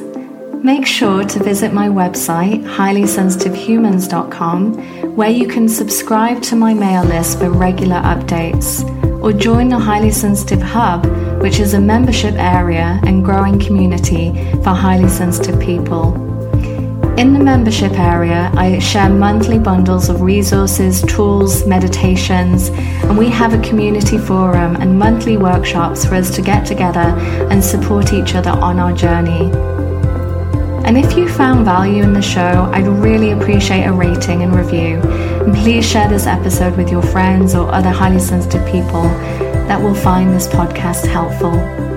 Make 0.63 0.87
sure 0.87 1.23
to 1.23 1.43
visit 1.43 1.73
my 1.73 1.87
website, 1.87 2.63
highlysensitiveHumans.com, 2.63 5.15
where 5.15 5.29
you 5.29 5.47
can 5.47 5.69
subscribe 5.69 6.41
to 6.43 6.55
my 6.55 6.73
mail 6.73 7.03
list 7.03 7.39
for 7.39 7.51
regular 7.51 7.97
updates, 7.97 8.83
or 9.21 9.33
join 9.33 9.69
the 9.69 9.77
Highly 9.77 10.11
Sensitive 10.11 10.61
Hub, 10.61 11.05
which 11.41 11.59
is 11.59 11.73
a 11.73 11.79
membership 11.79 12.33
area 12.35 12.99
and 13.03 13.23
growing 13.23 13.59
community 13.59 14.33
for 14.63 14.71
highly 14.71 15.09
sensitive 15.09 15.59
people. 15.59 16.36
In 17.17 17.33
the 17.33 17.39
membership 17.39 17.93
area, 17.93 18.51
I 18.53 18.77
share 18.77 19.09
monthly 19.09 19.57
bundles 19.57 20.07
of 20.07 20.21
resources, 20.21 21.01
tools, 21.01 21.65
meditations, 21.65 22.69
and 22.69 23.17
we 23.17 23.27
have 23.29 23.55
a 23.55 23.67
community 23.67 24.19
forum 24.19 24.75
and 24.75 24.99
monthly 24.99 25.35
workshops 25.35 26.05
for 26.05 26.13
us 26.13 26.35
to 26.35 26.43
get 26.43 26.67
together 26.67 26.99
and 27.49 27.65
support 27.65 28.13
each 28.13 28.35
other 28.35 28.51
on 28.51 28.77
our 28.77 28.93
journey. 28.93 29.51
And 30.85 30.95
if 30.95 31.17
you 31.17 31.27
found 31.27 31.65
value 31.65 32.03
in 32.03 32.13
the 32.13 32.21
show, 32.21 32.69
I'd 32.71 32.87
really 32.87 33.31
appreciate 33.31 33.85
a 33.85 33.91
rating 33.91 34.43
and 34.43 34.55
review. 34.55 34.99
And 35.41 35.55
please 35.55 35.89
share 35.89 36.07
this 36.07 36.27
episode 36.27 36.77
with 36.77 36.91
your 36.91 37.01
friends 37.01 37.55
or 37.55 37.73
other 37.73 37.89
highly 37.89 38.19
sensitive 38.19 38.63
people 38.67 39.01
that 39.65 39.81
will 39.81 39.95
find 39.95 40.35
this 40.35 40.47
podcast 40.47 41.07
helpful. 41.07 41.96